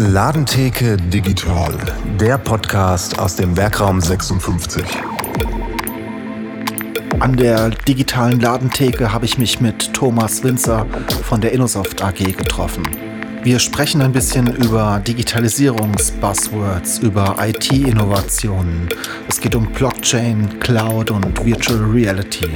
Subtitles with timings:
[0.00, 1.74] Ladentheke Digital,
[2.20, 4.84] der Podcast aus dem Werkraum 56.
[7.18, 10.86] An der digitalen Ladentheke habe ich mich mit Thomas Winzer
[11.24, 12.84] von der Innosoft AG getroffen.
[13.42, 18.88] Wir sprechen ein bisschen über Digitalisierungs-Buzzwords, über IT-Innovationen.
[19.26, 22.54] Es geht um Blockchain, Cloud und Virtual Reality.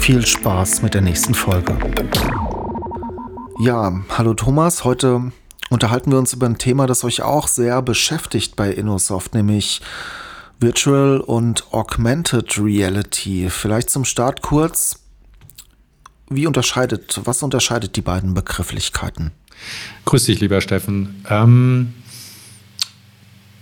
[0.00, 1.78] Viel Spaß mit der nächsten Folge.
[3.60, 4.82] Ja, hallo Thomas.
[4.82, 5.30] Heute
[5.70, 9.80] unterhalten wir uns über ein Thema, das euch auch sehr beschäftigt bei Innosoft, nämlich
[10.58, 13.48] Virtual und Augmented Reality.
[13.48, 14.98] Vielleicht zum Start kurz.
[16.28, 19.30] Wie unterscheidet, was unterscheidet die beiden Begrifflichkeiten?
[20.04, 21.24] Grüß dich, lieber Steffen.
[21.28, 21.94] Ähm,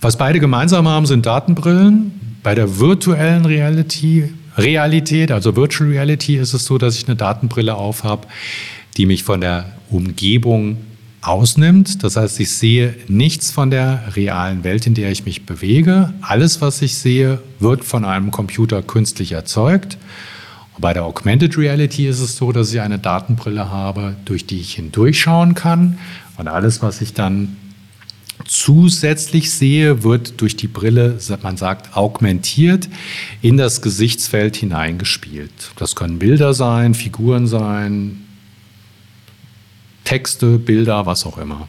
[0.01, 2.39] was beide gemeinsam haben, sind Datenbrillen.
[2.43, 7.75] Bei der virtuellen Reality, Realität, also Virtual Reality, ist es so, dass ich eine Datenbrille
[7.75, 8.29] aufhab,
[8.97, 10.79] die mich von der Umgebung
[11.23, 12.03] ausnimmt.
[12.05, 16.13] Das heißt, ich sehe nichts von der realen Welt, in der ich mich bewege.
[16.21, 19.99] Alles, was ich sehe, wird von einem Computer künstlich erzeugt.
[20.75, 24.61] Und bei der Augmented Reality ist es so, dass ich eine Datenbrille habe, durch die
[24.61, 25.99] ich hindurchschauen kann.
[26.37, 27.57] Und alles, was ich dann
[28.47, 32.89] zusätzlich sehe, wird durch die Brille, man sagt, augmentiert
[33.43, 35.51] in das Gesichtsfeld hineingespielt.
[35.77, 38.25] Das können Bilder sein, Figuren sein,
[40.09, 41.69] Texte, Bilder, was auch immer.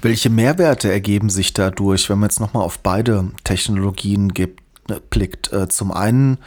[0.00, 5.52] Welche Mehrwerte ergeben sich dadurch, wenn man jetzt nochmal auf beide Technologien gibt, ne, blickt?
[5.52, 6.38] Äh, zum einen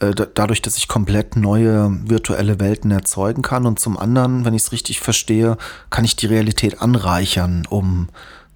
[0.00, 4.62] äh, dadurch, dass ich komplett neue virtuelle Welten erzeugen kann und zum anderen, wenn ich
[4.62, 5.58] es richtig verstehe,
[5.90, 8.08] kann ich die Realität anreichern um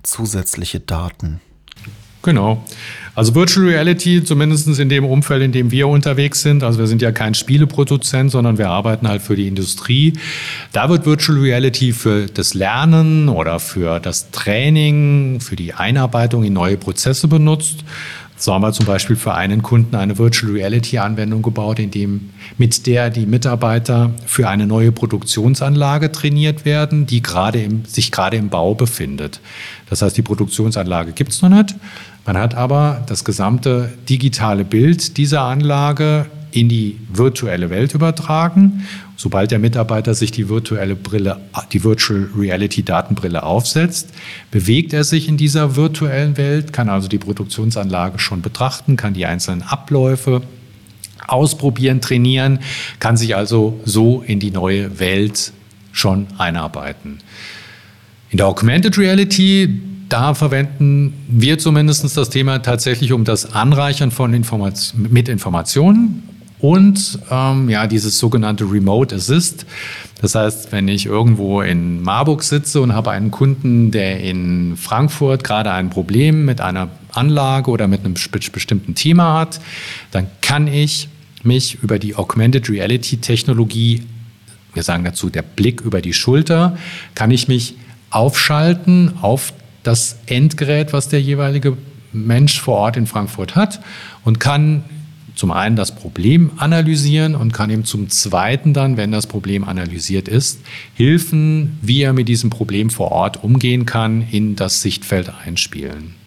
[0.03, 1.41] zusätzliche Daten.
[2.23, 2.63] Genau.
[3.15, 7.03] Also Virtual Reality, zumindest in dem Umfeld, in dem wir unterwegs sind, also wir sind
[7.03, 10.15] ja kein Spieleproduzent, sondern wir arbeiten halt für die Industrie.
[10.73, 16.55] Da wird Virtual Reality für das Lernen oder für das Training, für die Einarbeitung in
[16.55, 17.85] neue Prozesse benutzt.
[18.43, 22.31] So haben wir zum Beispiel für einen Kunden eine Virtual Reality Anwendung gebaut, in dem,
[22.59, 28.37] mit der die Mitarbeiter für eine neue Produktionsanlage trainiert werden, die gerade im, sich gerade
[28.37, 29.39] im Bau befindet.
[29.89, 31.77] Das heißt, die Produktionsanlage gibt es noch nicht.
[32.25, 38.87] Man hat aber das gesamte digitale Bild dieser Anlage in die virtuelle Welt übertragen.
[39.17, 41.41] Sobald der Mitarbeiter sich die virtuelle Brille,
[41.73, 44.11] die Virtual Reality Datenbrille aufsetzt,
[44.51, 49.27] bewegt er sich in dieser virtuellen Welt, kann also die Produktionsanlage schon betrachten, kann die
[49.27, 50.43] einzelnen Abläufe
[51.27, 52.59] ausprobieren, trainieren,
[52.99, 55.53] kann sich also so in die neue Welt
[55.93, 57.19] schon einarbeiten.
[58.31, 59.81] In der Augmented Reality
[60.13, 66.23] da verwenden wir zumindest das Thema tatsächlich um das Anreichern von Information, mit Informationen
[66.59, 69.65] und ähm, ja, dieses sogenannte Remote Assist.
[70.21, 75.45] Das heißt, wenn ich irgendwo in Marburg sitze und habe einen Kunden, der in Frankfurt
[75.45, 78.15] gerade ein Problem mit einer Anlage oder mit einem
[78.53, 79.61] bestimmten Thema hat,
[80.11, 81.09] dann kann ich
[81.43, 84.03] mich über die Augmented Reality Technologie,
[84.75, 86.77] wir sagen dazu der Blick über die Schulter,
[87.15, 87.77] kann ich mich
[88.11, 91.77] aufschalten auf das Endgerät, was der jeweilige
[92.13, 93.81] Mensch vor Ort in Frankfurt hat
[94.25, 94.85] und kann
[95.35, 100.29] zum einen das Problem analysieren und kann ihm zum zweiten dann, wenn das Problem analysiert
[100.29, 100.61] ist,
[100.95, 106.22] Hilfen, wie er mit diesem Problem vor Ort umgehen kann, in das Sichtfeld einspielen.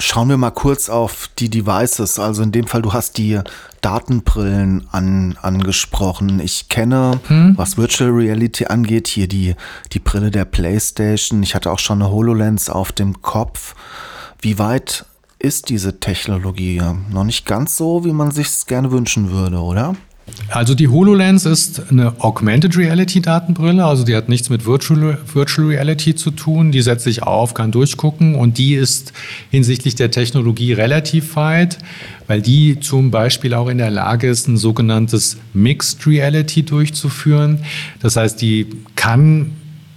[0.00, 2.20] Schauen wir mal kurz auf die Devices.
[2.20, 3.40] Also in dem Fall, du hast die
[3.80, 6.38] Datenbrillen an, angesprochen.
[6.38, 7.54] Ich kenne, hm?
[7.56, 9.56] was Virtual Reality angeht, hier die,
[9.92, 11.42] die Brille der PlayStation.
[11.42, 13.74] Ich hatte auch schon eine HoloLens auf dem Kopf.
[14.40, 15.04] Wie weit
[15.40, 16.80] ist diese Technologie?
[17.10, 19.96] Noch nicht ganz so, wie man sich gerne wünschen würde, oder?
[20.50, 25.68] Also die HoloLens ist eine Augmented Reality Datenbrille, also die hat nichts mit Virtual, Virtual
[25.68, 26.72] Reality zu tun.
[26.72, 29.12] Die setzt sich auf, kann durchgucken und die ist
[29.50, 31.78] hinsichtlich der Technologie relativ weit,
[32.28, 37.60] weil die zum Beispiel auch in der Lage ist, ein sogenanntes Mixed Reality durchzuführen.
[38.00, 39.52] Das heißt, die kann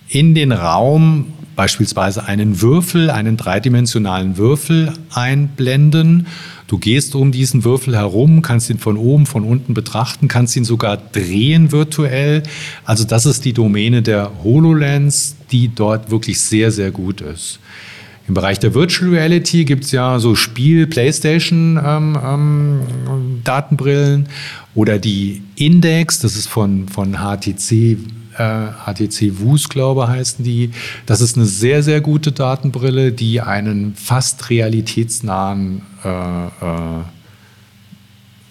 [0.09, 6.27] in den Raum beispielsweise einen Würfel, einen dreidimensionalen Würfel einblenden
[6.71, 10.63] Du gehst um diesen Würfel herum, kannst ihn von oben, von unten betrachten, kannst ihn
[10.63, 12.44] sogar drehen virtuell.
[12.86, 17.59] Also das ist die Domäne der HoloLens, die dort wirklich sehr, sehr gut ist.
[18.30, 23.42] Im Bereich der Virtual Reality gibt es ja so Spiel, PlayStation ähm, ähm,
[24.74, 27.98] oder die Index, das ist von, von HTC
[28.36, 30.72] HTC äh, Wus, glaube heißen die.
[31.06, 37.04] Das ist eine sehr, sehr gute Datenbrille, die einen fast realitätsnahen äh, äh,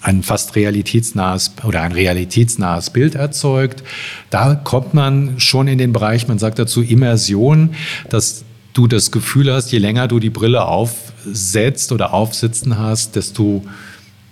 [0.03, 3.83] ein fast realitätsnahes oder ein realitätsnahes Bild erzeugt.
[4.31, 7.75] Da kommt man schon in den Bereich, man sagt dazu Immersion,
[8.09, 13.63] dass du das Gefühl hast, je länger du die Brille aufsetzt oder aufsitzen hast, desto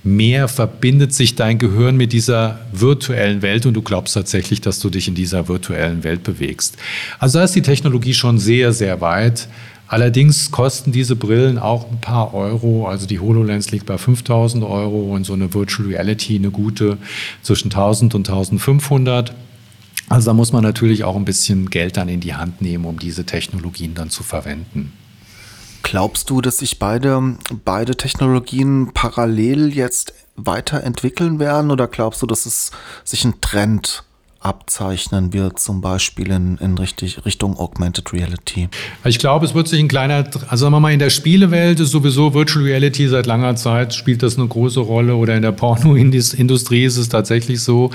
[0.05, 4.91] mehr verbindet sich dein Gehirn mit dieser virtuellen Welt und du glaubst tatsächlich, dass du
[4.91, 6.77] dich in dieser virtuellen Welt bewegst.
[7.19, 9.49] Also da ist die Technologie schon sehr, sehr weit.
[9.89, 12.87] Allerdings kosten diese Brillen auch ein paar Euro.
[12.87, 16.99] Also die HoloLens liegt bei 5000 Euro und so eine Virtual Reality eine gute
[17.43, 19.33] zwischen 1000 und 1500.
[20.11, 22.99] Also da muss man natürlich auch ein bisschen Geld dann in die Hand nehmen, um
[22.99, 24.93] diese Technologien dann zu verwenden.
[25.90, 32.44] Glaubst du, dass sich beide, beide Technologien parallel jetzt weiterentwickeln werden oder glaubst du, dass
[32.44, 32.73] es
[33.05, 34.05] sich ein Trend
[34.38, 38.69] abzeichnen wird, zum Beispiel in, in richtig, Richtung Augmented Reality?
[39.06, 41.93] Ich glaube, es wird sich ein kleiner, also sagen wir mal, in der Spielewelt ist
[41.93, 46.84] sowieso Virtual Reality seit langer Zeit, spielt das eine große Rolle oder in der Pornoindustrie
[46.84, 47.93] ist es tatsächlich so,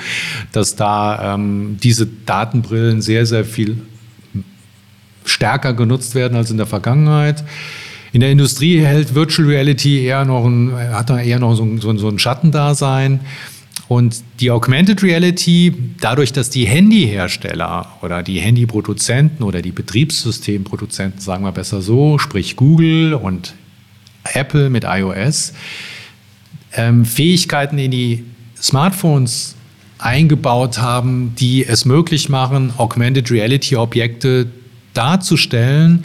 [0.51, 3.77] dass da ähm, diese Datenbrillen sehr, sehr viel
[5.25, 7.43] stärker genutzt werden als in der Vergangenheit.
[8.13, 11.79] In der Industrie hält Virtual Reality eher noch ein, hat da eher noch so ein,
[11.79, 13.21] so ein Schattendasein.
[13.87, 21.43] Und die Augmented Reality, dadurch, dass die Handyhersteller oder die Handyproduzenten oder die Betriebssystemproduzenten, sagen
[21.43, 23.55] wir besser so, sprich Google und
[24.31, 25.53] Apple mit iOS,
[26.73, 28.25] ähm, Fähigkeiten in die
[28.61, 29.55] Smartphones
[29.97, 34.47] eingebaut haben, die es möglich machen, Augmented Reality Objekte
[34.93, 36.03] darzustellen,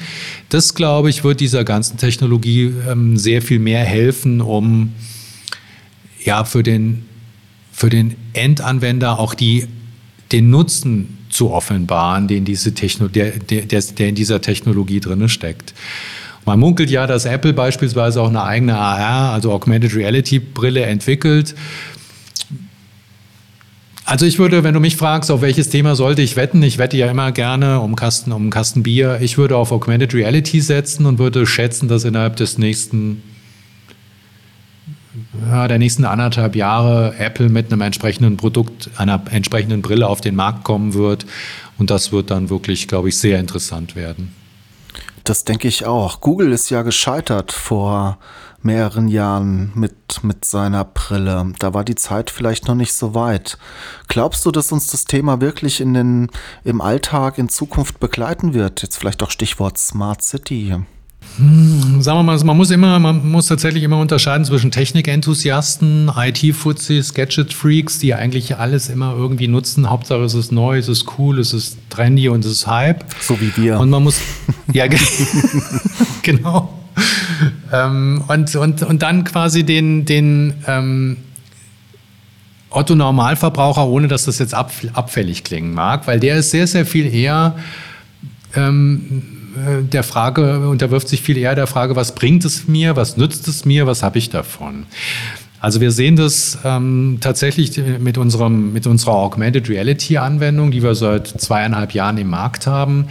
[0.49, 4.93] das glaube ich, wird dieser ganzen Technologie ähm, sehr viel mehr helfen, um
[6.25, 7.07] ja für den,
[7.73, 9.67] für den Endanwender auch die,
[10.33, 15.75] den Nutzen zu offenbaren, den diese Techno der, der, der in dieser Technologie drin steckt.
[16.45, 21.55] Man munkelt ja, dass Apple beispielsweise auch eine eigene AR, also Augmented Reality Brille entwickelt.
[24.09, 26.97] Also ich würde, wenn du mich fragst, auf welches Thema sollte ich wetten, ich wette
[26.97, 29.19] ja immer gerne um Kasten, um Kasten Bier.
[29.21, 33.23] Ich würde auf Augmented Reality setzen und würde schätzen, dass innerhalb des nächsten,
[35.47, 40.37] ja, der nächsten anderthalb Jahre Apple mit einem entsprechenden Produkt, einer entsprechenden Brille auf den
[40.37, 41.27] Markt kommen wird.
[41.77, 44.33] Und das wird dann wirklich, glaube ich, sehr interessant werden.
[45.29, 46.23] Das denke ich auch.
[46.23, 48.19] Google ist ja gescheitert vor
[48.63, 51.53] mehreren Jahren mit, mit seiner Brille.
[51.59, 53.59] Da war die Zeit vielleicht noch nicht so weit.
[54.09, 56.31] Glaubst du, dass uns das Thema wirklich in den,
[56.65, 58.81] im Alltag in Zukunft begleiten wird?
[58.81, 60.77] Jetzt vielleicht auch Stichwort Smart City.
[61.37, 67.15] Hm, sagen wir mal, man muss immer, man muss tatsächlich immer unterscheiden zwischen Technikenthusiasten, IT-Fuzis,
[67.15, 69.89] Gadget-Freaks, die eigentlich alles immer irgendwie nutzen.
[69.89, 73.05] Hauptsache es ist neu, es ist cool, es ist trendy und es ist Hype.
[73.21, 73.79] So wie wir.
[73.79, 74.21] Und man muss,
[74.73, 74.87] ja,
[76.23, 76.75] genau.
[77.73, 81.19] ähm, und, und, und dann quasi den, den ähm,
[82.71, 87.13] Otto Normalverbraucher, ohne dass das jetzt abfällig klingen mag, weil der ist sehr, sehr viel
[87.13, 87.57] eher
[88.55, 89.38] ähm, äh,
[89.93, 93.65] der Frage, unterwirft sich viel eher der Frage, was bringt es mir, was nützt es
[93.65, 94.87] mir, was habe ich davon?
[95.61, 101.27] Also wir sehen das ähm, tatsächlich mit, unserem, mit unserer Augmented Reality-Anwendung, die wir seit
[101.27, 103.07] zweieinhalb Jahren im Markt haben,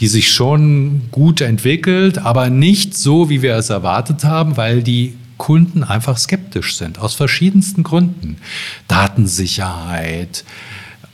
[0.00, 5.14] die sich schon gut entwickelt, aber nicht so, wie wir es erwartet haben, weil die
[5.38, 8.36] Kunden einfach skeptisch sind, aus verschiedensten Gründen.
[8.88, 10.44] Datensicherheit,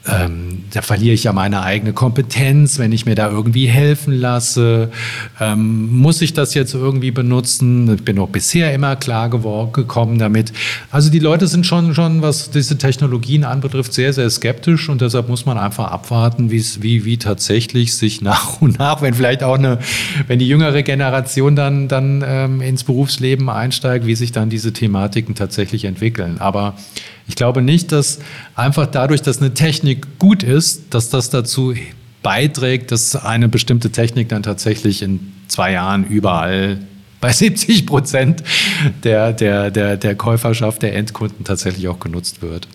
[0.08, 4.90] ähm, da verliere ich ja meine eigene Kompetenz, wenn ich mir da irgendwie helfen lasse.
[5.40, 7.94] Ähm, muss ich das jetzt irgendwie benutzen?
[7.94, 10.52] Ich bin auch bisher immer klar gekommen damit.
[10.90, 15.28] Also die Leute sind schon, schon, was diese Technologien anbetrifft, sehr, sehr skeptisch und deshalb
[15.28, 19.78] muss man einfach abwarten, wie, wie tatsächlich sich nach und nach, wenn vielleicht auch eine,
[20.26, 25.34] wenn die jüngere Generation dann, dann ähm, ins Berufsleben einsteigt, wie sich dann diese Thematiken
[25.34, 26.38] tatsächlich entwickeln.
[26.38, 26.74] Aber
[27.28, 28.18] ich glaube nicht, dass
[28.54, 31.74] einfach dadurch, dass eine Technik gut ist, dass das dazu
[32.22, 36.78] beiträgt, dass eine bestimmte Technik dann tatsächlich in zwei Jahren überall
[37.20, 38.42] bei 70 Prozent
[39.04, 42.66] der, der, der, der Käuferschaft der Endkunden tatsächlich auch genutzt wird.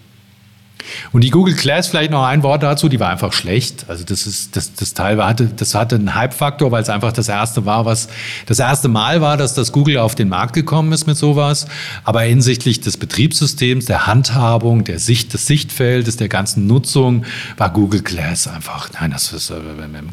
[1.12, 3.86] Und die Google Glass, vielleicht noch ein Wort dazu, die war einfach schlecht.
[3.88, 7.30] Also das ist, das, das Teil hatte, das hatte einen Hype-Faktor, weil es einfach das
[7.30, 8.08] erste war, was,
[8.46, 11.68] das erste Mal war, dass das Google auf den Markt gekommen ist mit sowas.
[12.04, 17.25] Aber hinsichtlich des Betriebssystems, der Handhabung, der Sicht, des Sichtfeldes, der ganzen Nutzung,
[17.58, 19.56] war Google Glass einfach, nein, das ist äh,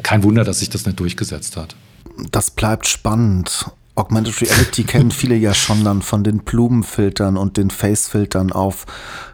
[0.03, 1.75] kein Wunder, dass sich das nicht durchgesetzt hat.
[2.31, 3.71] Das bleibt spannend.
[3.95, 8.85] Augmented Reality kennen viele ja schon dann von den Blumenfiltern und den Facefiltern auf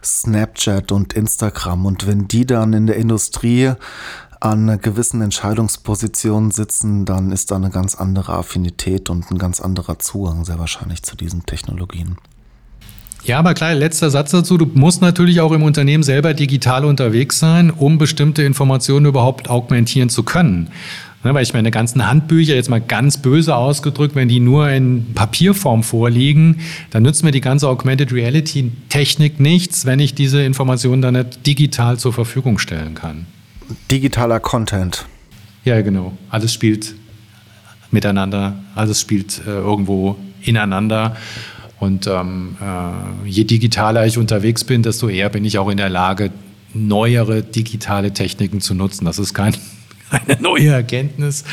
[0.03, 1.85] Snapchat und Instagram.
[1.85, 3.73] Und wenn die dann in der Industrie
[4.39, 9.99] an gewissen Entscheidungspositionen sitzen, dann ist da eine ganz andere Affinität und ein ganz anderer
[9.99, 12.17] Zugang sehr wahrscheinlich zu diesen Technologien.
[13.23, 14.57] Ja, aber klar, letzter Satz dazu.
[14.57, 20.09] Du musst natürlich auch im Unternehmen selber digital unterwegs sein, um bestimmte Informationen überhaupt augmentieren
[20.09, 20.69] zu können.
[21.23, 25.13] Ne, weil ich meine ganzen Handbücher, jetzt mal ganz böse ausgedrückt, wenn die nur in
[25.15, 26.59] Papierform vorliegen,
[26.91, 31.45] dann nützt mir die ganze Augmented Reality Technik nichts, wenn ich diese Informationen dann nicht
[31.47, 33.25] digital zur Verfügung stellen kann.
[33.89, 35.05] Digitaler Content.
[35.65, 36.15] Ja, genau.
[36.29, 36.93] Alles spielt
[37.91, 41.17] miteinander, alles spielt äh, irgendwo ineinander.
[41.79, 45.89] Und ähm, äh, je digitaler ich unterwegs bin, desto eher bin ich auch in der
[45.89, 46.31] Lage,
[46.73, 49.05] neuere digitale Techniken zu nutzen.
[49.05, 49.55] Das ist kein
[50.27, 51.43] eine neue Erkenntnis,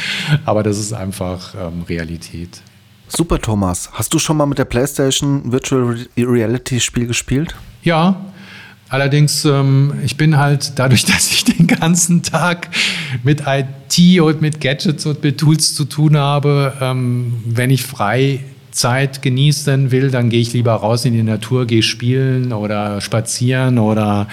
[0.45, 2.61] aber das ist einfach ähm, Realität.
[3.09, 3.91] Super, Thomas.
[3.93, 7.55] Hast du schon mal mit der PlayStation Virtual Reality Spiel gespielt?
[7.83, 8.33] Ja,
[8.95, 12.69] Allerdings, ähm, ich bin halt dadurch, dass ich den ganzen Tag
[13.25, 19.21] mit IT und mit Gadgets und mit Tools zu tun habe, ähm, wenn ich Freizeit
[19.21, 24.29] genießen will, dann gehe ich lieber raus in die Natur, gehe spielen oder spazieren oder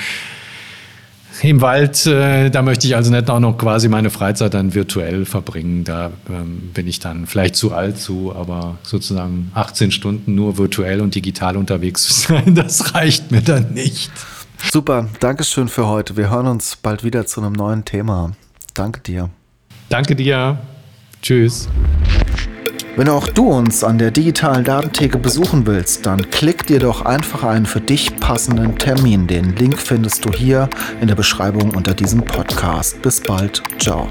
[1.50, 5.25] im Wald, äh, da möchte ich also nicht auch noch quasi meine Freizeit dann virtuell
[5.25, 5.83] verbringen.
[5.83, 11.01] Da ähm, bin ich dann vielleicht zu alt zu, aber sozusagen 18 Stunden nur virtuell
[11.01, 14.12] und digital unterwegs zu sein, das reicht mir dann nicht.
[14.71, 16.17] Super, Dankeschön für heute.
[16.17, 18.31] Wir hören uns bald wieder zu einem neuen Thema.
[18.74, 19.29] Danke dir.
[19.89, 20.60] Danke dir.
[21.21, 21.67] Tschüss.
[22.98, 27.43] Wenn auch du uns an der digitalen Datentheke besuchen willst, dann klick dir doch einfach
[27.43, 29.27] einen für dich passenden Termin.
[29.27, 30.69] Den Link findest du hier
[31.00, 33.01] in der Beschreibung unter diesem Podcast.
[33.01, 33.63] Bis bald.
[33.79, 34.10] Ciao.